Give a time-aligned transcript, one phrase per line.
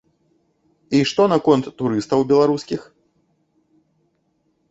[0.99, 2.81] І што наконт турыстаў беларускіх?